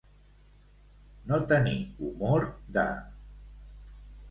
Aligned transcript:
No 1.33 1.39
tenir 1.51 1.77
humor 2.07 2.49
de. 2.79 2.89